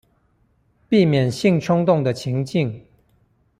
[0.89, 2.83] 避免性衝動的情境